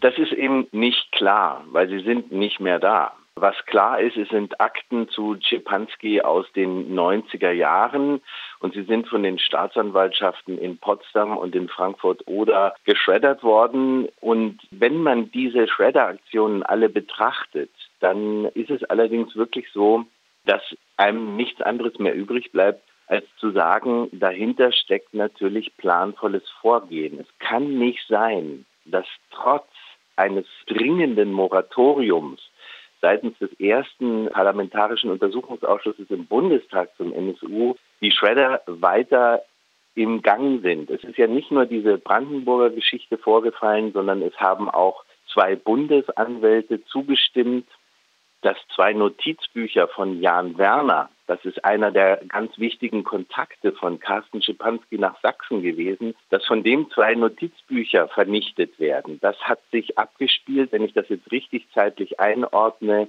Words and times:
Das 0.00 0.16
ist 0.16 0.32
eben 0.32 0.68
nicht 0.72 1.10
klar, 1.12 1.64
weil 1.70 1.88
sie 1.88 2.00
sind 2.00 2.30
nicht 2.30 2.60
mehr 2.60 2.78
da. 2.78 3.12
Was 3.34 3.56
klar 3.66 4.00
ist, 4.00 4.16
es 4.16 4.28
sind 4.30 4.60
Akten 4.60 5.08
zu 5.08 5.36
Czepanski 5.36 6.22
aus 6.22 6.50
den 6.52 6.96
90er 6.96 7.52
Jahren 7.52 8.20
und 8.58 8.74
sie 8.74 8.82
sind 8.82 9.06
von 9.06 9.22
den 9.22 9.38
Staatsanwaltschaften 9.38 10.58
in 10.58 10.78
Potsdam 10.78 11.36
und 11.36 11.54
in 11.54 11.68
Frankfurt 11.68 12.26
oder 12.26 12.74
geschreddert 12.84 13.44
worden. 13.44 14.08
Und 14.20 14.58
wenn 14.70 15.02
man 15.02 15.30
diese 15.30 15.68
Schredderaktionen 15.68 16.64
alle 16.64 16.88
betrachtet, 16.88 17.70
dann 18.00 18.46
ist 18.54 18.70
es 18.70 18.82
allerdings 18.84 19.36
wirklich 19.36 19.70
so, 19.72 20.04
dass 20.44 20.62
einem 20.96 21.36
nichts 21.36 21.60
anderes 21.60 21.98
mehr 22.00 22.14
übrig 22.14 22.50
bleibt, 22.50 22.82
als 23.06 23.24
zu 23.36 23.52
sagen, 23.52 24.08
dahinter 24.12 24.72
steckt 24.72 25.14
natürlich 25.14 25.76
planvolles 25.76 26.48
Vorgehen. 26.60 27.20
Es 27.20 27.38
kann 27.38 27.78
nicht 27.78 28.04
sein, 28.08 28.66
dass 28.84 29.06
trotz 29.30 29.68
eines 30.18 30.46
dringenden 30.66 31.32
Moratoriums 31.32 32.40
seitens 33.00 33.38
des 33.38 33.52
ersten 33.60 34.28
parlamentarischen 34.28 35.10
Untersuchungsausschusses 35.10 36.10
im 36.10 36.26
Bundestag 36.26 36.90
zum 36.96 37.12
NSU 37.12 37.76
die 38.00 38.10
Schredder 38.10 38.62
weiter 38.66 39.42
im 39.94 40.22
Gang 40.22 40.62
sind. 40.62 40.90
Es 40.90 41.02
ist 41.04 41.16
ja 41.16 41.26
nicht 41.26 41.50
nur 41.50 41.66
diese 41.66 41.98
Brandenburger 41.98 42.70
Geschichte 42.70 43.18
vorgefallen, 43.18 43.92
sondern 43.92 44.22
es 44.22 44.36
haben 44.38 44.68
auch 44.68 45.04
zwei 45.32 45.56
Bundesanwälte 45.56 46.84
zugestimmt, 46.86 47.68
dass 48.42 48.56
zwei 48.74 48.92
Notizbücher 48.92 49.88
von 49.88 50.20
Jan 50.20 50.58
Werner, 50.58 51.10
das 51.28 51.44
ist 51.44 51.64
einer 51.64 51.92
der 51.92 52.20
ganz 52.26 52.58
wichtigen 52.58 53.04
Kontakte 53.04 53.72
von 53.72 54.00
Carsten 54.00 54.42
Schipanski 54.42 54.98
nach 54.98 55.20
Sachsen 55.20 55.62
gewesen, 55.62 56.14
dass 56.30 56.44
von 56.46 56.64
dem 56.64 56.90
zwei 56.90 57.14
Notizbücher 57.14 58.08
vernichtet 58.08 58.80
werden. 58.80 59.18
Das 59.20 59.36
hat 59.42 59.60
sich 59.70 59.98
abgespielt, 59.98 60.72
wenn 60.72 60.82
ich 60.82 60.94
das 60.94 61.08
jetzt 61.08 61.30
richtig 61.30 61.68
zeitlich 61.74 62.18
einordne, 62.18 63.08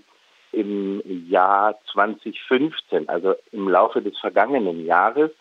im 0.51 1.01
Jahr 1.29 1.79
2015, 1.93 3.07
also 3.07 3.35
im 3.51 3.67
Laufe 3.69 4.01
des 4.01 4.17
vergangenen 4.17 4.85
Jahres. 4.85 5.31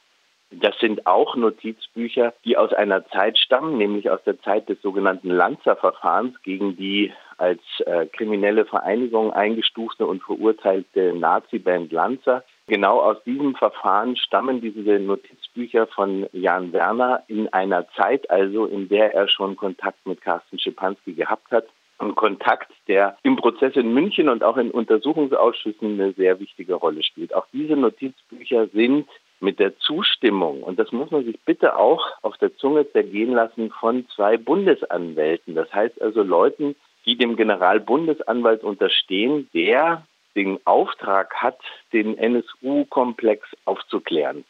Das 0.50 0.78
sind 0.78 1.06
auch 1.06 1.36
Notizbücher, 1.36 2.32
die 2.44 2.56
aus 2.56 2.72
einer 2.72 3.06
Zeit 3.08 3.38
stammen, 3.38 3.76
nämlich 3.76 4.10
aus 4.10 4.22
der 4.24 4.40
Zeit 4.40 4.68
des 4.68 4.80
sogenannten 4.80 5.30
Lanzer-Verfahrens 5.30 6.42
gegen 6.42 6.76
die 6.76 7.12
als 7.36 7.60
äh, 7.84 8.06
kriminelle 8.06 8.64
Vereinigung 8.64 9.32
eingestufte 9.32 10.06
und 10.06 10.22
verurteilte 10.22 11.12
Nazi-Band 11.14 11.92
Lanzer. 11.92 12.44
Genau 12.68 13.00
aus 13.00 13.16
diesem 13.24 13.54
Verfahren 13.54 14.14
stammen 14.16 14.60
diese 14.60 14.98
Notizbücher 14.98 15.86
von 15.86 16.26
Jan 16.32 16.70
Werner 16.74 17.24
in 17.26 17.50
einer 17.50 17.88
Zeit 17.92 18.30
also, 18.30 18.66
in 18.66 18.90
der 18.90 19.14
er 19.14 19.26
schon 19.26 19.56
Kontakt 19.56 20.06
mit 20.06 20.20
Carsten 20.20 20.58
Schipanski 20.58 21.14
gehabt 21.14 21.50
hat. 21.50 21.64
Ein 21.96 22.14
Kontakt, 22.14 22.70
der 22.86 23.16
im 23.22 23.36
Prozess 23.36 23.74
in 23.74 23.94
München 23.94 24.28
und 24.28 24.44
auch 24.44 24.58
in 24.58 24.70
Untersuchungsausschüssen 24.70 25.94
eine 25.94 26.12
sehr 26.12 26.40
wichtige 26.40 26.74
Rolle 26.74 27.02
spielt. 27.02 27.34
Auch 27.34 27.46
diese 27.54 27.74
Notizbücher 27.74 28.68
sind 28.68 29.08
mit 29.40 29.58
der 29.58 29.78
Zustimmung, 29.78 30.62
und 30.62 30.78
das 30.78 30.92
muss 30.92 31.10
man 31.10 31.24
sich 31.24 31.40
bitte 31.46 31.76
auch 31.76 32.04
auf 32.20 32.36
der 32.36 32.54
Zunge 32.56 32.90
zergehen 32.92 33.32
lassen, 33.32 33.70
von 33.70 34.06
zwei 34.14 34.36
Bundesanwälten. 34.36 35.54
Das 35.54 35.72
heißt 35.72 36.02
also 36.02 36.22
Leuten, 36.22 36.76
die 37.06 37.16
dem 37.16 37.36
Generalbundesanwalt 37.36 38.62
unterstehen, 38.62 39.48
der 39.54 40.04
den 40.38 40.64
Auftrag 40.66 41.34
hat, 41.34 41.58
den 41.92 42.16
NSU-Komplex 42.16 43.48
aufzuklären. 43.64 44.44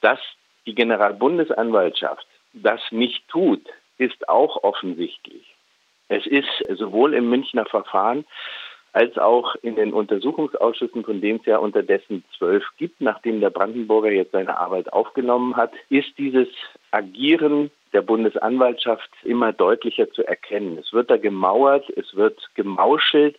Dass 0.00 0.18
die 0.66 0.74
Generalbundesanwaltschaft 0.74 2.26
das 2.52 2.80
nicht 2.90 3.28
tut, 3.28 3.64
ist 3.98 4.28
auch 4.28 4.64
offensichtlich. 4.64 5.54
Es 6.08 6.26
ist 6.26 6.48
sowohl 6.76 7.14
im 7.14 7.30
Münchner 7.30 7.66
Verfahren 7.66 8.24
als 8.92 9.16
auch 9.16 9.54
in 9.62 9.76
den 9.76 9.92
Untersuchungsausschüssen, 9.92 11.04
von 11.04 11.20
denen 11.20 11.38
es 11.38 11.46
ja 11.46 11.58
unterdessen 11.58 12.24
zwölf 12.36 12.64
gibt, 12.76 13.00
nachdem 13.00 13.40
der 13.40 13.50
Brandenburger 13.50 14.10
jetzt 14.10 14.32
seine 14.32 14.58
Arbeit 14.58 14.92
aufgenommen 14.92 15.56
hat, 15.56 15.72
ist 15.88 16.18
dieses 16.18 16.48
Agieren 16.90 17.70
der 17.92 18.02
Bundesanwaltschaft 18.02 19.08
immer 19.22 19.52
deutlicher 19.52 20.10
zu 20.10 20.26
erkennen. 20.26 20.78
Es 20.78 20.92
wird 20.92 21.10
da 21.10 21.16
gemauert, 21.16 21.88
es 21.96 22.14
wird 22.16 22.50
gemauschelt, 22.54 23.38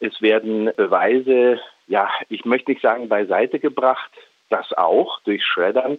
es 0.00 0.20
werden 0.20 0.70
Beweise, 0.76 1.60
ja, 1.86 2.10
ich 2.28 2.44
möchte 2.44 2.70
nicht 2.70 2.82
sagen 2.82 3.08
beiseite 3.08 3.58
gebracht, 3.58 4.10
das 4.48 4.72
auch 4.72 5.20
durch 5.20 5.44
Schreddern, 5.44 5.98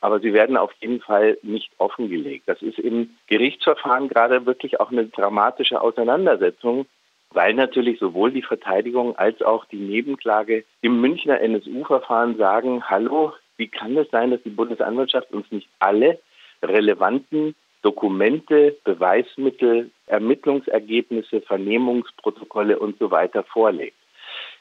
aber 0.00 0.20
sie 0.20 0.32
werden 0.32 0.56
auf 0.56 0.72
jeden 0.80 1.00
Fall 1.00 1.38
nicht 1.42 1.70
offengelegt. 1.78 2.44
Das 2.46 2.62
ist 2.62 2.78
im 2.78 3.16
Gerichtsverfahren 3.26 4.08
gerade 4.08 4.46
wirklich 4.46 4.78
auch 4.78 4.92
eine 4.92 5.06
dramatische 5.06 5.80
Auseinandersetzung, 5.80 6.86
weil 7.30 7.54
natürlich 7.54 7.98
sowohl 7.98 8.30
die 8.30 8.42
Verteidigung 8.42 9.16
als 9.16 9.42
auch 9.42 9.64
die 9.66 9.76
Nebenklage 9.76 10.64
im 10.80 11.00
Münchner 11.00 11.40
NSU-Verfahren 11.40 12.36
sagen, 12.36 12.84
hallo, 12.88 13.32
wie 13.56 13.68
kann 13.68 13.96
es 13.96 14.08
sein, 14.10 14.30
dass 14.30 14.42
die 14.44 14.50
Bundesanwaltschaft 14.50 15.32
uns 15.32 15.50
nicht 15.50 15.68
alle 15.80 16.20
relevanten 16.62 17.54
Dokumente, 17.82 18.76
Beweismittel, 18.84 19.90
Ermittlungsergebnisse, 20.06 21.40
Vernehmungsprotokolle 21.42 22.78
und 22.78 22.98
so 22.98 23.10
weiter 23.10 23.44
vorlegt. 23.44 23.96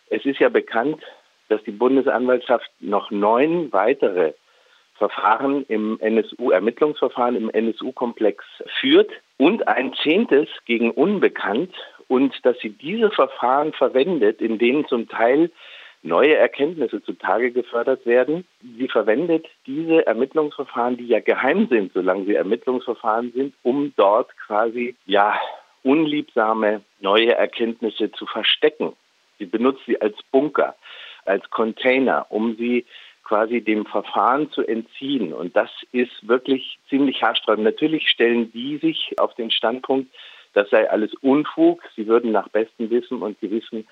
Es 0.09 0.25
ist 0.25 0.39
ja 0.39 0.49
bekannt, 0.49 1.01
dass 1.49 1.63
die 1.63 1.71
Bundesanwaltschaft 1.71 2.69
noch 2.79 3.11
neun 3.11 3.71
weitere 3.71 4.33
Verfahren 4.95 5.63
im 5.67 5.99
NSU, 5.99 6.51
Ermittlungsverfahren 6.51 7.35
im 7.35 7.49
NSU-Komplex 7.49 8.43
führt 8.79 9.11
und 9.37 9.67
ein 9.67 9.93
zehntes 9.93 10.47
gegen 10.65 10.91
Unbekannt 10.91 11.73
und 12.07 12.33
dass 12.43 12.57
sie 12.59 12.69
diese 12.69 13.11
Verfahren 13.11 13.73
verwendet, 13.73 14.41
in 14.41 14.57
denen 14.57 14.87
zum 14.87 15.07
Teil 15.07 15.51
neue 16.03 16.35
Erkenntnisse 16.35 17.01
zutage 17.03 17.51
gefördert 17.51 18.05
werden. 18.05 18.45
Sie 18.77 18.87
verwendet 18.87 19.45
diese 19.65 20.05
Ermittlungsverfahren, 20.05 20.97
die 20.97 21.07
ja 21.07 21.19
geheim 21.19 21.67
sind, 21.69 21.93
solange 21.93 22.25
sie 22.25 22.35
Ermittlungsverfahren 22.35 23.31
sind, 23.33 23.53
um 23.63 23.93
dort 23.95 24.29
quasi 24.37 24.95
ja 25.05 25.39
unliebsame 25.83 26.81
neue 26.99 27.33
Erkenntnisse 27.35 28.11
zu 28.11 28.25
verstecken. 28.25 28.93
Sie 29.39 29.45
benutzt 29.45 29.81
sie 29.85 30.01
als 30.01 30.15
Bunker, 30.31 30.75
als 31.25 31.49
Container, 31.49 32.25
um 32.29 32.55
sie 32.55 32.85
quasi 33.23 33.61
dem 33.61 33.85
Verfahren 33.85 34.49
zu 34.51 34.65
entziehen. 34.65 35.33
Und 35.33 35.55
das 35.55 35.69
ist 35.91 36.27
wirklich 36.27 36.79
ziemlich 36.89 37.21
haarsträubend. 37.21 37.65
Natürlich 37.65 38.09
stellen 38.09 38.51
die 38.53 38.77
sich 38.77 39.13
auf 39.19 39.35
den 39.35 39.51
Standpunkt, 39.51 40.09
das 40.53 40.69
sei 40.69 40.89
alles 40.89 41.13
Unfug. 41.15 41.83
Sie 41.95 42.07
würden 42.07 42.31
nach 42.31 42.47
bestem 42.47 42.89
Wissen 42.89 43.21
und 43.21 43.39
Gewissen 43.41 43.85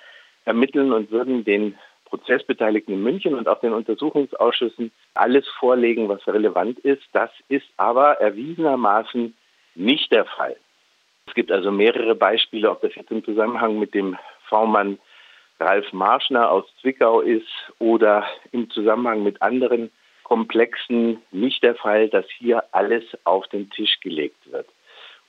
ermitteln 0.46 0.94
und 0.94 1.12
würden 1.12 1.44
den 1.44 1.78
Prozessbeteiligten 2.06 2.94
in 2.94 3.04
München 3.04 3.36
und 3.36 3.48
auch 3.48 3.60
den 3.60 3.74
Untersuchungsausschüssen 3.74 4.92
alles 5.14 5.48
vorlegen, 5.60 6.08
was 6.08 6.26
relevant 6.28 6.80
ist. 6.80 7.04
Das 7.14 7.32
ist 7.50 7.68
aber 7.78 8.22
erwiesenermaßen 8.22 9.36
nicht 9.76 10.12
der 10.12 10.26
Fall. 10.26 10.56
Es 11.28 11.34
gibt 11.34 11.52
also 11.52 11.72
mehrere 11.72 12.16
Beispiele, 12.16 12.70
ob 12.70 12.82
das 12.82 12.96
jetzt 12.96 13.12
im 13.12 13.24
Zusammenhang 13.24 13.80
mit 13.80 13.94
dem 13.94 14.18
V-Mann 14.48 15.00
Ralf 15.60 15.92
Marschner 15.94 16.52
aus 16.52 16.66
Zwickau 16.82 17.22
ist 17.22 17.48
oder 17.80 18.26
im 18.52 18.70
Zusammenhang 18.70 19.24
mit 19.24 19.42
anderen 19.42 19.90
Komplexen 20.24 21.22
nicht 21.32 21.64
der 21.64 21.76
Fall, 21.76 22.10
dass 22.10 22.26
hier 22.38 22.64
alles 22.72 23.04
auf 23.24 23.48
den 23.48 23.70
Tisch 23.70 24.00
gelegt 24.02 24.52
wird. 24.52 24.68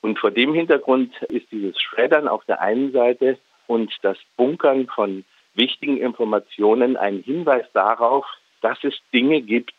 Und 0.01 0.19
vor 0.19 0.31
dem 0.31 0.55
Hintergrund 0.55 1.15
ist 1.25 1.51
dieses 1.51 1.81
Schreddern 1.81 2.29
auf 2.29 2.45
der 2.45 2.61
einen 2.61 2.93
Seite 2.93 3.39
und 3.67 3.93
das 4.03 4.19
Bunkern 4.37 4.87
von 4.87 5.25
wichtigen 5.57 5.99
Informationen 5.99 6.97
ein 6.97 7.23
Hinweis 7.23 7.67
darauf, 7.73 8.27
dass 8.61 8.83
es 8.85 8.95
Dinge 9.13 9.41
gibt, 9.43 9.75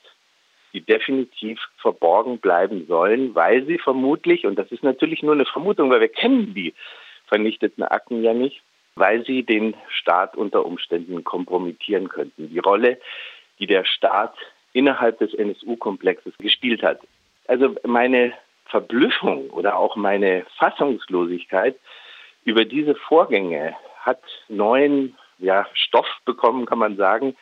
die 0.73 0.81
definitiv 0.81 1.59
verborgen 1.77 2.39
bleiben 2.39 2.85
sollen, 2.88 3.33
weil 3.35 3.65
sie 3.65 3.77
vermutlich, 3.77 4.45
und 4.45 4.57
das 4.57 4.71
ist 4.71 4.83
natürlich 4.83 5.23
nur 5.23 5.33
eine 5.33 5.45
Vermutung, 5.45 5.89
weil 5.89 6.01
wir 6.01 6.09
kennen 6.09 6.53
die 6.53 6.73
vernichteten 7.27 7.83
Akten 7.83 8.24
ja 8.24 8.33
nicht, 8.33 8.62
weil 8.95 9.25
sie 9.25 9.44
den 9.44 9.75
Staat 9.89 10.35
unter 10.35 10.65
Umständen 10.65 11.24
kompromittieren 11.24 12.09
könnten. 12.09 12.50
Die 12.50 12.59
Rolle, 12.59 13.00
die 13.59 13.68
der 13.68 13.85
Staat 13.85 14.35
innerhalb 14.73 15.19
des 15.19 15.33
NSU-Komplexes 15.33 16.38
gespielt 16.38 16.83
hat. 16.83 17.00
Also 17.47 17.75
meine 17.83 18.33
Verblüffung 18.65 19.50
oder 19.50 19.77
auch 19.77 19.95
meine 19.95 20.45
Fassungslosigkeit 20.57 21.75
über 22.44 22.65
diese 22.65 22.95
Vorgänge 22.95 23.75
hat 24.01 24.21
neuen 24.47 25.15
ja, 25.39 25.66
Stoff 25.74 26.07
bekommen, 26.25 26.66
kann 26.66 26.80
man 26.80 26.98
sagen, 26.98 27.38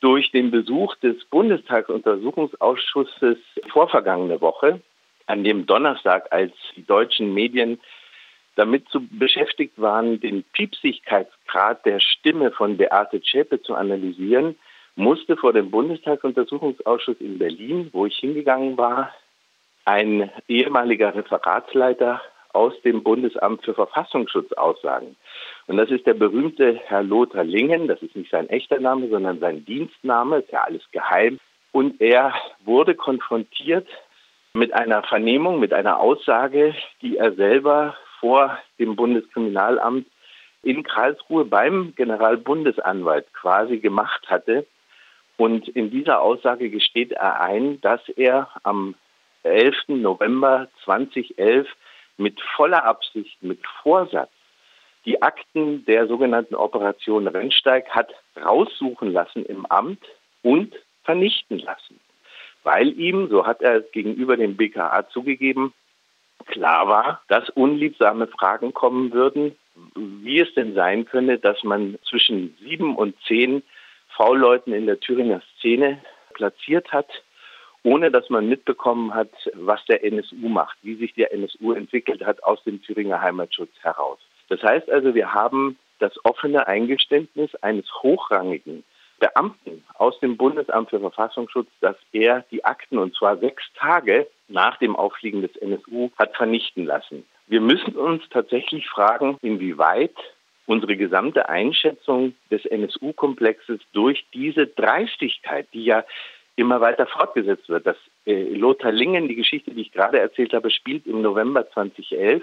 durch 0.00 0.32
den 0.32 0.50
Besuch 0.50 0.96
des 0.96 1.24
Bundestagsuntersuchungsausschusses 1.26 3.38
vorvergangene 3.68 4.40
Woche, 4.40 4.80
an 5.26 5.44
dem 5.44 5.66
Donnerstag, 5.66 6.26
als 6.30 6.52
die 6.76 6.84
deutschen 6.84 7.32
Medien 7.32 7.80
damit 8.56 8.88
zu 8.88 9.06
beschäftigt 9.08 9.80
waren, 9.80 10.20
den 10.20 10.44
Piepsigkeitsgrad 10.52 11.86
der 11.86 12.00
Stimme 12.00 12.50
von 12.52 12.76
Beate 12.76 13.22
Zschäpe 13.22 13.62
zu 13.62 13.74
analysieren, 13.74 14.56
musste 14.96 15.36
vor 15.36 15.52
dem 15.52 15.70
Bundestagsuntersuchungsausschuss 15.70 17.20
in 17.20 17.38
Berlin, 17.38 17.90
wo 17.92 18.06
ich 18.06 18.16
hingegangen 18.16 18.76
war, 18.76 19.12
ein 19.84 20.30
ehemaliger 20.48 21.14
Referatsleiter 21.14 22.20
aus 22.54 22.72
dem 22.82 23.02
Bundesamt 23.02 23.64
für 23.64 23.74
Verfassungsschutz 23.74 24.52
aussagen. 24.52 25.16
Und 25.66 25.76
das 25.76 25.90
ist 25.90 26.06
der 26.06 26.14
berühmte 26.14 26.80
Herr 26.86 27.02
Lothar 27.02 27.44
Lingen. 27.44 27.88
Das 27.88 28.00
ist 28.02 28.16
nicht 28.16 28.30
sein 28.30 28.48
echter 28.48 28.80
Name, 28.80 29.08
sondern 29.08 29.40
sein 29.40 29.64
Dienstname. 29.64 30.38
Ist 30.38 30.52
ja 30.52 30.62
alles 30.62 30.82
geheim. 30.92 31.38
Und 31.72 32.00
er 32.00 32.34
wurde 32.64 32.94
konfrontiert 32.94 33.88
mit 34.52 34.72
einer 34.72 35.02
Vernehmung, 35.02 35.58
mit 35.58 35.72
einer 35.72 35.98
Aussage, 35.98 36.74
die 37.02 37.16
er 37.16 37.32
selber 37.32 37.96
vor 38.20 38.58
dem 38.78 38.94
Bundeskriminalamt 38.94 40.06
in 40.62 40.82
Karlsruhe 40.82 41.44
beim 41.44 41.92
Generalbundesanwalt 41.96 43.32
quasi 43.34 43.78
gemacht 43.78 44.28
hatte. 44.28 44.66
Und 45.36 45.68
in 45.68 45.90
dieser 45.90 46.20
Aussage 46.20 46.70
gesteht 46.70 47.12
er 47.12 47.40
ein, 47.40 47.80
dass 47.80 48.00
er 48.16 48.48
am 48.62 48.94
11. 49.42 49.88
November 49.88 50.68
2011 50.84 51.68
mit 52.16 52.40
voller 52.56 52.84
Absicht, 52.84 53.42
mit 53.42 53.60
Vorsatz 53.82 54.30
die 55.04 55.20
Akten 55.20 55.84
der 55.84 56.06
sogenannten 56.06 56.54
Operation 56.54 57.28
Rennsteig 57.28 57.90
hat 57.90 58.10
raussuchen 58.42 59.12
lassen 59.12 59.44
im 59.44 59.66
Amt 59.66 60.02
und 60.42 60.74
vernichten 61.02 61.58
lassen. 61.58 62.00
Weil 62.62 62.98
ihm, 62.98 63.28
so 63.28 63.46
hat 63.46 63.60
er 63.60 63.80
gegenüber 63.80 64.36
dem 64.36 64.56
BKA 64.56 65.06
zugegeben, 65.10 65.74
klar 66.46 66.88
war, 66.88 67.22
dass 67.28 67.50
unliebsame 67.50 68.26
Fragen 68.28 68.72
kommen 68.72 69.12
würden, 69.12 69.54
wie 69.94 70.40
es 70.40 70.52
denn 70.54 70.74
sein 70.74 71.04
könne, 71.04 71.38
dass 71.38 71.62
man 71.64 71.98
zwischen 72.08 72.56
sieben 72.60 72.96
und 72.96 73.14
zehn 73.26 73.62
V-Leuten 74.16 74.72
in 74.72 74.86
der 74.86 75.00
Thüringer 75.00 75.42
Szene 75.58 76.00
platziert 76.32 76.92
hat, 76.92 77.08
ohne 77.84 78.10
dass 78.10 78.28
man 78.30 78.48
mitbekommen 78.48 79.14
hat, 79.14 79.30
was 79.54 79.84
der 79.84 80.02
NSU 80.04 80.48
macht, 80.48 80.76
wie 80.82 80.96
sich 80.96 81.14
der 81.14 81.32
NSU 81.32 81.72
entwickelt 81.72 82.24
hat 82.24 82.42
aus 82.42 82.62
dem 82.64 82.82
Thüringer 82.82 83.20
Heimatschutz 83.20 83.70
heraus. 83.82 84.18
Das 84.48 84.62
heißt 84.62 84.90
also, 84.90 85.14
wir 85.14 85.32
haben 85.32 85.78
das 86.00 86.12
offene 86.24 86.66
Eingeständnis 86.66 87.54
eines 87.56 87.86
hochrangigen 88.02 88.84
Beamten 89.20 89.84
aus 89.94 90.18
dem 90.20 90.36
Bundesamt 90.36 90.90
für 90.90 90.98
Verfassungsschutz, 90.98 91.68
dass 91.80 91.96
er 92.12 92.44
die 92.50 92.64
Akten, 92.64 92.98
und 92.98 93.14
zwar 93.14 93.36
sechs 93.38 93.62
Tage 93.78 94.26
nach 94.48 94.76
dem 94.78 94.96
Auffliegen 94.96 95.42
des 95.42 95.54
NSU, 95.56 96.10
hat 96.18 96.36
vernichten 96.36 96.84
lassen. 96.84 97.24
Wir 97.46 97.60
müssen 97.60 97.94
uns 97.96 98.22
tatsächlich 98.30 98.88
fragen, 98.88 99.38
inwieweit 99.42 100.16
unsere 100.66 100.96
gesamte 100.96 101.48
Einschätzung 101.48 102.34
des 102.50 102.64
NSU-Komplexes 102.64 103.80
durch 103.92 104.24
diese 104.32 104.66
Dreistigkeit, 104.66 105.68
die 105.74 105.84
ja 105.84 106.04
immer 106.56 106.80
weiter 106.80 107.06
fortgesetzt 107.06 107.68
wird. 107.68 107.86
Das 107.86 107.96
äh, 108.26 108.54
Lothar 108.54 108.92
Lingen, 108.92 109.28
die 109.28 109.34
Geschichte, 109.34 109.72
die 109.72 109.82
ich 109.82 109.92
gerade 109.92 110.20
erzählt 110.20 110.52
habe, 110.52 110.70
spielt 110.70 111.06
im 111.06 111.22
November 111.22 111.68
2011. 111.70 112.42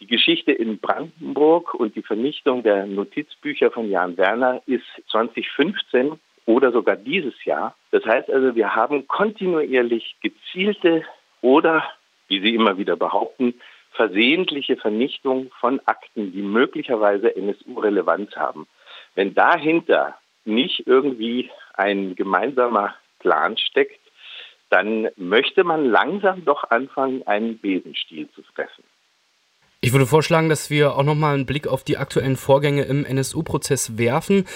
Die 0.00 0.06
Geschichte 0.06 0.52
in 0.52 0.78
Brandenburg 0.78 1.74
und 1.74 1.94
die 1.94 2.02
Vernichtung 2.02 2.62
der 2.62 2.86
Notizbücher 2.86 3.70
von 3.70 3.90
Jan 3.90 4.16
Werner 4.16 4.62
ist 4.66 4.84
2015 5.10 6.18
oder 6.46 6.72
sogar 6.72 6.96
dieses 6.96 7.44
Jahr. 7.44 7.76
Das 7.90 8.04
heißt 8.04 8.30
also, 8.30 8.54
wir 8.54 8.74
haben 8.74 9.06
kontinuierlich 9.06 10.16
gezielte 10.20 11.04
oder, 11.40 11.84
wie 12.28 12.40
Sie 12.40 12.54
immer 12.54 12.78
wieder 12.78 12.96
behaupten, 12.96 13.54
versehentliche 13.92 14.76
Vernichtung 14.76 15.50
von 15.60 15.80
Akten, 15.84 16.32
die 16.32 16.42
möglicherweise 16.42 17.36
NSU-Relevanz 17.36 18.34
haben. 18.36 18.66
Wenn 19.14 19.34
dahinter 19.34 20.16
nicht 20.44 20.86
irgendwie 20.86 21.50
ein 21.74 22.14
gemeinsamer 22.16 22.94
Plan 23.22 23.56
steckt, 23.56 23.98
dann 24.68 25.08
möchte 25.16 25.64
man 25.64 25.84
langsam 25.84 26.44
doch 26.44 26.64
anfangen, 26.70 27.26
einen 27.26 27.58
Besenstiel 27.60 28.28
zu 28.34 28.42
fressen. 28.42 28.84
Ich 29.80 29.92
würde 29.92 30.06
vorschlagen, 30.06 30.48
dass 30.48 30.70
wir 30.70 30.96
auch 30.96 31.02
nochmal 31.02 31.34
einen 31.34 31.46
Blick 31.46 31.66
auf 31.66 31.82
die 31.82 31.96
aktuellen 31.96 32.36
Vorgänge 32.36 32.84
im 32.84 33.04
NSU-Prozess 33.04 33.98
werfen. 33.98 34.46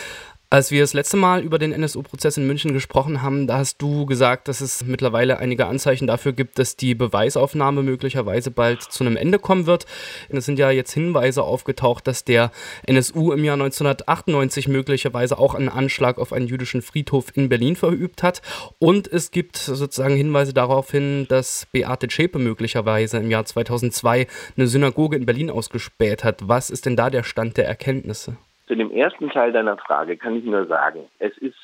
Als 0.49 0.71
wir 0.71 0.81
das 0.81 0.95
letzte 0.95 1.17
Mal 1.17 1.43
über 1.43 1.59
den 1.59 1.73
NSU-Prozess 1.73 2.37
in 2.37 2.47
München 2.47 2.73
gesprochen 2.73 3.21
haben, 3.21 3.49
da 3.49 3.59
hast 3.59 3.83
du 3.83 4.07
gesagt, 4.07 4.47
dass 4.47 4.61
es 4.61 4.85
mittlerweile 4.85 5.41
einige 5.41 5.67
Anzeichen 5.67 6.07
dafür 6.07 6.33
gibt, 6.33 6.61
dass 6.61 6.77
die 6.77 6.95
Beweisaufnahme 6.95 7.83
möglicherweise 7.83 8.53
bald 8.53 8.81
zu 8.81 9.03
einem 9.03 9.17
Ende 9.17 9.41
kommen 9.41 9.67
wird. 9.67 9.87
Es 10.29 10.45
sind 10.45 10.61
ja 10.61 10.71
jetzt 10.71 10.93
Hinweise 10.93 11.43
aufgetaucht, 11.43 12.07
dass 12.07 12.23
der 12.23 12.53
NSU 12.87 13.33
im 13.33 13.43
Jahr 13.43 13.55
1998 13.55 14.69
möglicherweise 14.69 15.37
auch 15.37 15.57
einen 15.57 15.69
Anschlag 15.69 16.19
auf 16.19 16.33
einen 16.33 16.47
jüdischen 16.47 16.81
Friedhof 16.81 17.37
in 17.37 17.49
Berlin 17.49 17.75
verübt 17.75 18.23
hat. 18.23 18.41
Und 18.79 19.09
es 19.09 19.33
gibt 19.33 19.57
sozusagen 19.57 20.15
Hinweise 20.15 20.55
darauf 20.55 20.93
hin, 20.93 21.27
dass 21.29 21.67
Beate 21.73 22.07
Zschäpe 22.07 22.39
möglicherweise 22.39 23.17
im 23.17 23.33
Jahr 23.33 23.47
2002 23.47 24.29
eine 24.57 24.67
Synagoge 24.69 25.17
in 25.17 25.27
Berlin 25.27 25.51
ausgespäht 25.51 26.23
hat. 26.23 26.47
Was 26.47 26.71
ist 26.71 26.87
denn 26.87 26.95
da 26.95 27.11
der 27.11 27.25
Stand 27.25 27.57
der 27.57 27.67
Erkenntnisse? 27.67 28.37
Zu 28.67 28.75
dem 28.75 28.91
ersten 28.91 29.31
Teil 29.31 29.53
deiner 29.53 29.77
Frage 29.77 30.17
kann 30.17 30.37
ich 30.37 30.45
nur 30.45 30.67
sagen, 30.67 31.09
es 31.19 31.37
ist 31.39 31.57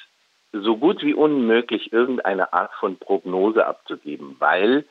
so 0.52 0.76
gut 0.76 1.02
wie 1.02 1.14
unmöglich, 1.14 1.92
irgendeine 1.92 2.52
Art 2.52 2.72
von 2.78 2.96
Prognose 2.96 3.66
abzugeben, 3.66 4.36
weil 4.38 4.84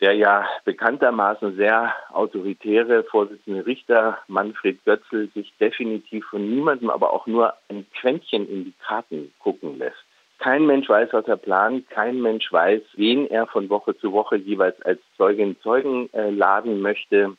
der 0.00 0.14
ja 0.14 0.48
bekanntermaßen 0.64 1.56
sehr 1.56 1.94
autoritäre 2.10 3.04
Vorsitzende 3.04 3.66
Richter 3.66 4.18
Manfred 4.28 4.82
Götzl 4.84 5.28
sich 5.34 5.52
definitiv 5.60 6.24
von 6.26 6.48
niemandem, 6.48 6.88
aber 6.88 7.12
auch 7.12 7.26
nur 7.26 7.54
ein 7.68 7.86
Quäntchen 7.92 8.48
in 8.48 8.64
die 8.64 8.74
Karten 8.82 9.32
gucken 9.38 9.78
lässt. 9.78 10.02
Kein 10.38 10.64
Mensch 10.64 10.88
weiß, 10.88 11.10
was 11.12 11.28
er 11.28 11.36
plant, 11.36 11.90
kein 11.90 12.22
Mensch 12.22 12.50
weiß, 12.50 12.80
wen 12.94 13.26
er 13.26 13.46
von 13.46 13.68
Woche 13.68 13.94
zu 13.98 14.12
Woche 14.12 14.36
jeweils 14.36 14.80
als 14.82 15.00
Zeugin 15.18 15.60
Zeugen 15.60 16.08
äh, 16.14 16.30
laden 16.30 16.80
möchte, 16.80 17.36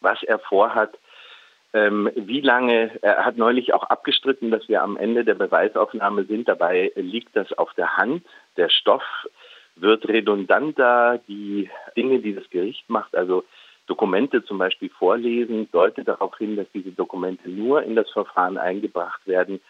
was 0.00 0.20
er 0.24 0.40
vorhat. 0.40 0.98
Ähm, 1.72 2.10
wie 2.16 2.40
lange, 2.40 2.90
er 3.02 3.24
hat 3.24 3.36
neulich 3.36 3.72
auch 3.74 3.84
abgestritten, 3.84 4.50
dass 4.50 4.68
wir 4.68 4.82
am 4.82 4.96
Ende 4.96 5.24
der 5.24 5.34
Beweisaufnahme 5.34 6.24
sind. 6.24 6.48
Dabei 6.48 6.92
liegt 6.96 7.36
das 7.36 7.52
auf 7.52 7.72
der 7.74 7.96
Hand. 7.96 8.24
Der 8.56 8.68
Stoff 8.68 9.04
wird 9.76 10.08
redundanter. 10.08 11.20
Die 11.28 11.70
Dinge, 11.96 12.18
die 12.18 12.34
das 12.34 12.48
Gericht 12.50 12.88
macht, 12.90 13.14
also 13.14 13.44
Dokumente 13.86 14.44
zum 14.44 14.58
Beispiel 14.58 14.88
vorlesen, 14.88 15.68
deutet 15.70 16.08
darauf 16.08 16.36
hin, 16.38 16.56
dass 16.56 16.66
diese 16.72 16.90
Dokumente 16.90 17.48
nur 17.48 17.82
in 17.82 17.94
das 17.94 18.10
Verfahren 18.10 18.58
eingebracht 18.58 19.26
werden, 19.26 19.60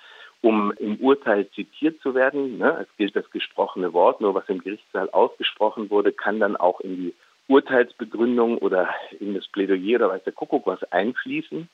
um 0.42 0.72
im 0.72 0.96
Urteil 0.96 1.50
zitiert 1.50 2.00
zu 2.00 2.14
werden. 2.14 2.58
Ne? 2.58 2.78
Es 2.82 2.96
gilt 2.96 3.14
das 3.14 3.30
gesprochene 3.30 3.92
Wort, 3.92 4.20
nur 4.20 4.34
was 4.34 4.48
im 4.48 4.62
Gerichtssaal 4.62 5.10
ausgesprochen 5.10 5.90
wurde, 5.90 6.12
kann 6.12 6.40
dann 6.40 6.56
auch 6.56 6.80
in 6.80 6.96
die 6.96 7.14
Urteilsbegründung 7.48 8.58
oder 8.58 8.88
in 9.18 9.34
das 9.34 9.48
Plädoyer 9.48 9.96
oder 9.96 10.10
weiß 10.10 10.24
der 10.24 10.32
Kuckuck 10.32 10.66
was 10.66 10.82
einfließen. 10.92 11.68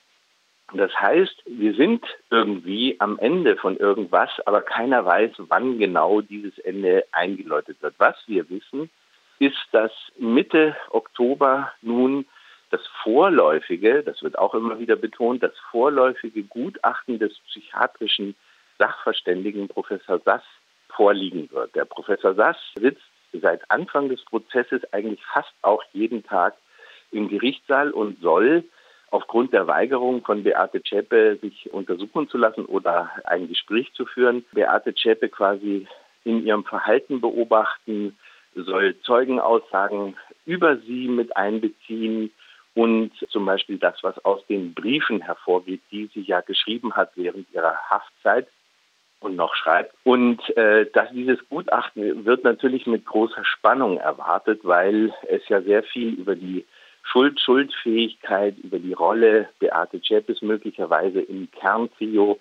Das 0.75 0.93
heißt, 1.01 1.43
wir 1.47 1.75
sind 1.75 2.05
irgendwie 2.31 2.97
am 2.99 3.19
Ende 3.19 3.57
von 3.57 3.77
irgendwas, 3.77 4.31
aber 4.47 4.63
keiner 4.63 5.05
weiß, 5.05 5.33
wann 5.39 5.79
genau 5.79 6.21
dieses 6.21 6.59
Ende 6.59 7.05
eingeläutet 7.13 7.81
wird. 7.83 7.95
Was 7.99 8.17
wir 8.27 8.49
wissen, 8.51 8.91
ist, 9.39 9.57
dass 9.73 9.93
Mitte 10.19 10.77
Oktober 10.91 11.73
nun 11.83 12.27
das 12.71 12.81
vorläufige, 13.03 14.03
das 14.03 14.23
wird 14.23 14.39
auch 14.39 14.55
immer 14.55 14.79
wieder 14.81 14.97
betont, 14.97 15.43
das 15.43 15.57
vorläufige 15.71 16.43
Gutachten 16.43 17.19
des 17.21 17.39
psychiatrischen 17.49 18.35
Sachverständigen 18.79 19.69
Professor 19.69 20.19
Sass 20.25 20.43
vorliegen 20.89 21.49
wird. 21.53 21.75
Der 21.77 21.85
Professor 21.85 22.35
Sass 22.35 22.57
sitzt 22.75 23.03
seit 23.33 23.71
Anfang 23.71 24.09
des 24.09 24.25
Prozesses 24.25 24.83
eigentlich 24.93 25.25
fast 25.33 25.53
auch 25.63 25.83
jeden 25.93 26.25
Tag 26.25 26.55
im 27.13 27.29
Gerichtssaal 27.29 27.93
und 27.93 28.21
soll 28.21 28.65
aufgrund 29.11 29.53
der 29.53 29.67
Weigerung 29.67 30.25
von 30.25 30.43
Beate 30.43 30.83
Zschäpe, 30.83 31.39
sich 31.41 31.73
untersuchen 31.73 32.29
zu 32.29 32.39
lassen 32.39 32.65
oder 32.65 33.11
ein 33.25 33.49
Gespräch 33.49 33.93
zu 33.95 34.05
führen, 34.07 34.45
Beate 34.53 34.95
Zschäpe 34.95 35.29
quasi 35.29 35.87
in 36.25 36.45
ihrem 36.45 36.65
Verhalten 36.65 37.21
beobachten, 37.21 38.17
soll 38.55 38.97
Zeugenaussagen 39.03 40.17
über 40.45 40.79
sie 40.79 41.09
mit 41.09 41.37
einbeziehen 41.37 42.33
und 42.75 43.13
zum 43.31 43.47
Beispiel 43.47 43.79
das, 43.79 43.97
was 44.03 44.23
aus 44.25 44.45
den 44.47 44.75
Briefen 44.75 45.23
hervorgeht, 45.23 45.81
die 45.91 46.11
sie 46.13 46.23
ja 46.23 46.41
geschrieben 46.41 46.95
hat 46.95 47.13
während 47.15 47.51
ihrer 47.53 47.77
Haftzeit 47.89 48.49
und 49.21 49.37
noch 49.37 49.55
schreibt. 49.55 49.95
Und 50.05 50.57
äh, 50.57 50.87
dass 50.93 51.11
dieses 51.11 51.39
Gutachten 51.49 52.25
wird 52.25 52.45
natürlich 52.45 52.87
mit 52.87 53.07
großer 53.07 53.45
Spannung 53.45 53.99
erwartet, 53.99 54.61
weil 54.63 55.13
es 55.29 55.49
ja 55.49 55.63
sehr 55.63 55.83
viel 55.85 56.15
über 56.15 56.35
die 56.35 56.67
Schuld, 57.11 57.41
Schuldfähigkeit, 57.41 58.57
über 58.59 58.79
die 58.79 58.93
Rolle 58.93 59.49
Beate 59.59 60.01
Zschäpes 60.01 60.43
möglicherweise 60.43 61.21
im 61.21 61.49
Kerntrio 61.51 62.39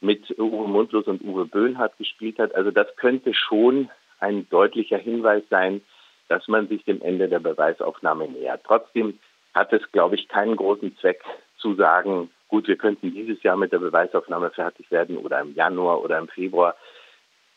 mit 0.00 0.38
Uwe 0.38 0.68
Mundlos 0.68 1.06
und 1.06 1.22
Uwe 1.22 1.46
Böhnhardt 1.46 1.96
gespielt 1.98 2.38
hat. 2.38 2.54
Also 2.54 2.70
das 2.70 2.94
könnte 2.96 3.34
schon 3.34 3.90
ein 4.18 4.48
deutlicher 4.48 4.98
Hinweis 4.98 5.42
sein, 5.50 5.82
dass 6.28 6.48
man 6.48 6.68
sich 6.68 6.84
dem 6.84 7.02
Ende 7.02 7.28
der 7.28 7.40
Beweisaufnahme 7.40 8.28
nähert. 8.28 8.62
Trotzdem 8.64 9.18
hat 9.54 9.72
es, 9.72 9.82
glaube 9.92 10.16
ich, 10.16 10.28
keinen 10.28 10.56
großen 10.56 10.96
Zweck 10.98 11.22
zu 11.58 11.74
sagen, 11.74 12.30
gut, 12.48 12.68
wir 12.68 12.76
könnten 12.76 13.12
dieses 13.12 13.42
Jahr 13.42 13.56
mit 13.56 13.72
der 13.72 13.78
Beweisaufnahme 13.78 14.50
fertig 14.50 14.90
werden 14.90 15.18
oder 15.18 15.40
im 15.40 15.54
Januar 15.54 16.02
oder 16.02 16.18
im 16.18 16.28
Februar. 16.28 16.76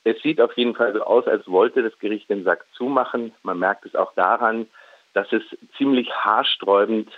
Es 0.04 0.22
sieht 0.22 0.42
auf 0.42 0.56
jeden 0.58 0.75
Fall 0.75 0.94
so 0.94 1.04
aus, 1.04 1.28
als 1.28 1.48
wollte 1.48 1.84
das 1.84 1.98
Gericht 2.00 2.30
den 2.30 2.44
Sack 2.44 2.66
zumachen. 2.74 3.34
Man 3.44 3.60
merkt 3.60 3.86
es 3.86 3.96
auch 3.96 4.13
daran, 4.13 4.68
dass 5.13 5.32
es 5.32 5.44
ziemlich 5.78 6.10
haarsträubend 6.12 7.10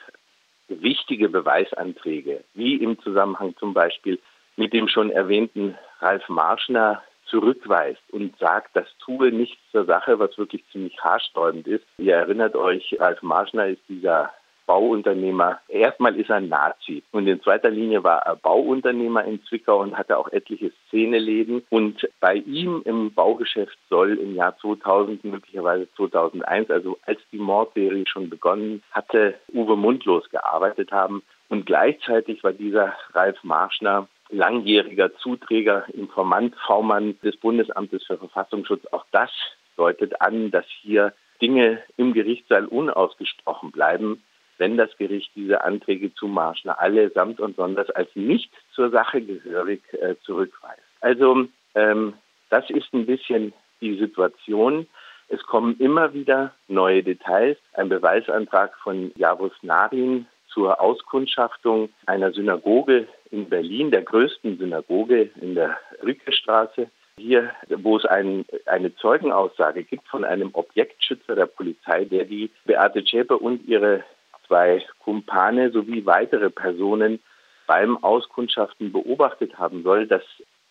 wichtige 0.68 1.30
Beweisanträge, 1.30 2.44
wie 2.54 2.76
im 2.76 3.00
Zusammenhang 3.00 3.56
zum 3.58 3.74
Beispiel 3.74 4.20
mit 4.56 4.74
dem 4.74 4.88
schon 4.88 5.12
erwähnten 5.12 5.78
Ralf 6.00 6.28
Marschner 6.30 7.04
zurückweist 7.26 8.02
und 8.12 8.38
sagt, 8.40 8.76
das 8.76 8.88
tue 9.00 9.32
nichts 9.32 9.60
zur 9.72 9.86
Sache, 9.86 10.20
was 10.20 10.38
wirklich 10.38 10.64
ziemlich 10.72 11.00
haarsträubend 11.02 11.68
ist. 11.68 11.86
Ihr 11.98 12.16
erinnert 12.16 12.56
euch, 12.56 12.96
Ralf 13.00 13.22
Marschner 13.22 13.68
ist 13.68 13.82
dieser 13.88 14.32
Bauunternehmer. 14.72 15.60
Erstmal 15.68 16.16
ist 16.16 16.30
er 16.30 16.38
ein 16.38 16.48
Nazi 16.48 17.04
und 17.12 17.28
in 17.28 17.42
zweiter 17.42 17.70
Linie 17.70 18.06
war 18.06 18.20
er 18.20 18.38
Bauunternehmer 18.38 19.26
in 19.26 19.44
Zwickau 19.44 19.82
und 19.82 19.98
hatte 19.98 20.18
auch 20.18 20.32
etliche 20.32 20.72
Szeneläden. 20.88 21.62
Und 21.70 22.08
bei 22.22 22.36
ihm 22.36 22.82
im 22.86 23.14
Baugeschäft 23.14 23.78
soll 23.90 24.18
im 24.18 24.34
Jahr 24.34 24.58
2000, 24.60 25.26
möglicherweise 25.26 25.90
2001, 25.98 26.72
also 26.72 26.98
als 27.06 27.20
die 27.34 27.38
Mordserie 27.38 28.06
schon 28.08 28.30
begonnen 28.30 28.82
hatte, 28.92 29.36
Uwe 29.54 29.76
Mundlos 29.76 30.30
gearbeitet 30.30 30.94
haben. 30.94 31.22
Und 31.50 31.66
gleichzeitig 31.66 32.42
war 32.42 32.54
dieser 32.54 32.96
Ralf 33.12 33.44
Marschner 33.44 34.08
langjähriger 34.30 35.14
Zuträger, 35.18 35.84
Informant, 35.94 36.56
V-Mann 36.66 37.20
des 37.24 37.36
Bundesamtes 37.36 38.06
für 38.06 38.18
Verfassungsschutz. 38.18 38.86
Auch 38.94 39.04
das 39.12 39.32
deutet 39.76 40.22
an, 40.22 40.50
dass 40.50 40.66
hier 40.82 41.12
Dinge 41.42 41.80
im 41.98 42.14
Gerichtssaal 42.14 42.68
unausgesprochen 42.68 43.72
bleiben, 43.72 44.24
wenn 44.62 44.78
das 44.78 44.96
Gericht 44.98 45.32
diese 45.36 45.64
Anträge 45.64 46.14
zu 46.14 46.28
Marschner 46.28 46.80
allesamt 46.80 47.40
und 47.40 47.56
sonders 47.56 47.90
als 47.90 48.16
nicht 48.16 48.52
zur 48.76 48.92
Sache 48.92 49.20
gehörig 49.20 49.82
äh, 49.94 50.14
zurückweist. 50.24 50.84
Also 51.02 51.48
ähm, 51.74 52.14
das 52.52 52.70
ist 52.70 52.94
ein 52.94 53.08
bisschen 53.08 53.54
die 53.82 53.98
Situation. 53.98 54.86
Es 55.30 55.42
kommen 55.42 55.80
immer 55.80 56.14
wieder 56.14 56.54
neue 56.68 57.02
Details. 57.02 57.58
Ein 57.74 57.90
Beweisantrag 57.90 58.78
von 58.84 59.12
Javus 59.16 59.54
Narin 59.64 60.28
zur 60.54 60.80
Auskundschaftung 60.80 61.90
einer 62.06 62.32
Synagoge 62.32 63.08
in 63.32 63.50
Berlin, 63.50 63.90
der 63.90 64.04
größten 64.04 64.60
Synagoge 64.60 65.32
in 65.42 65.56
der 65.56 65.76
Rückestraße. 66.04 66.88
Hier, 67.18 67.50
wo 67.78 67.98
es 67.98 68.06
ein, 68.06 68.46
eine 68.68 68.96
Zeugenaussage 68.96 69.84
gibt 69.84 70.08
von 70.08 70.24
einem 70.24 70.52
Objektschützer 70.54 71.36
der 71.36 71.48
Polizei, 71.48 72.06
der 72.06 72.26
die 72.26 72.52
Beate 72.66 73.04
Zschäpe 73.04 73.38
und 73.38 73.68
ihre 73.68 74.04
zwei 74.52 74.86
Kumpane 75.00 75.72
sowie 75.72 76.06
weitere 76.06 76.50
Personen 76.50 77.20
beim 77.68 77.96
Auskundschaften 78.04 78.92
beobachtet 78.92 79.58
haben 79.58 79.84
soll. 79.84 80.08
Das 80.08 80.24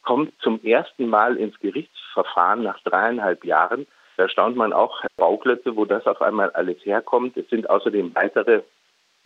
kommt 0.03 0.35
zum 0.43 0.63
ersten 0.63 1.09
Mal 1.09 1.39
ins 1.39 1.59
Gerichtsverfahren 1.61 2.63
nach 2.63 2.79
dreieinhalb 2.81 3.43
Jahren. 3.43 3.87
Da 4.19 4.29
staunt 4.29 4.55
man 4.55 4.75
auch 4.75 5.03
Bauklötze, 5.17 5.77
wo 5.77 5.87
das 5.87 6.07
auf 6.07 6.21
einmal 6.21 6.51
alles 6.51 6.85
herkommt. 6.85 7.39
Es 7.39 7.49
sind 7.49 7.71
außerdem 7.71 8.15
weitere 8.15 8.61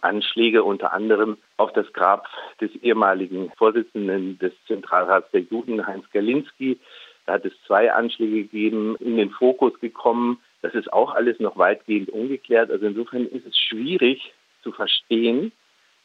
Anschläge 0.02 0.62
unter 0.62 0.92
anderem 0.92 1.36
auf 1.56 1.72
das 1.72 1.92
Grab 1.92 2.28
des 2.60 2.70
ehemaligen 2.76 3.50
Vorsitzenden 3.58 4.38
des 4.38 4.52
Zentralrats 4.68 5.32
der 5.32 5.40
Juden, 5.40 5.84
Heinz 5.84 6.04
Galinski. 6.12 6.78
Da 7.26 7.32
hat 7.34 7.44
es 7.44 7.54
zwei 7.66 7.92
Anschläge 7.92 8.42
gegeben, 8.42 8.94
in 9.00 9.16
den 9.16 9.30
Fokus 9.30 9.72
gekommen. 9.80 10.38
Das 10.62 10.74
ist 10.74 10.92
auch 10.92 11.12
alles 11.12 11.40
noch 11.40 11.58
weitgehend 11.58 12.10
ungeklärt. 12.10 12.70
Also 12.70 12.86
insofern 12.86 13.26
ist 13.26 13.46
es 13.46 13.58
schwierig, 13.58 14.32
zu 14.64 14.72
verstehen, 14.72 15.52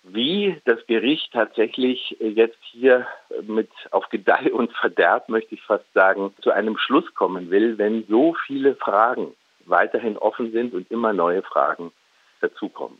wie 0.03 0.61
das 0.65 0.85
Gericht 0.85 1.33
tatsächlich 1.33 2.15
jetzt 2.19 2.59
hier 2.61 3.07
mit 3.41 3.69
auf 3.91 4.07
Gedeih 4.09 4.51
und 4.53 4.71
Verderb, 4.73 5.29
möchte 5.29 5.55
ich 5.55 5.63
fast 5.63 5.91
sagen, 5.93 6.33
zu 6.41 6.51
einem 6.51 6.77
Schluss 6.77 7.13
kommen 7.15 7.49
will, 7.49 7.77
wenn 7.79 8.05
so 8.07 8.35
viele 8.45 8.75
Fragen 8.75 9.33
weiterhin 9.65 10.17
offen 10.17 10.51
sind 10.51 10.73
und 10.73 10.89
immer 10.91 11.13
neue 11.13 11.41
Fragen 11.41 11.91
dazukommen. 12.41 12.99